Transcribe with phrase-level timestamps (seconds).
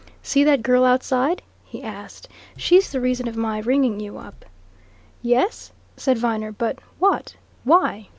[0.23, 2.27] "See that girl outside?" he asked.
[2.57, 4.45] "She's the reason of my ringing you up."
[5.21, 6.51] "Yes?" said Viner.
[6.51, 7.35] "But what
[7.65, 8.09] why?